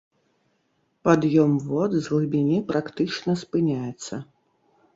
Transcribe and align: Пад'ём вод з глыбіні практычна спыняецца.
Пад'ём 1.07 1.51
вод 1.67 1.91
з 1.99 2.01
глыбіні 2.07 2.57
практычна 2.73 3.39
спыняецца. 3.45 4.15